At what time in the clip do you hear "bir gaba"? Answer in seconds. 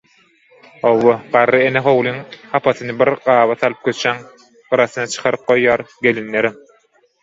3.03-3.61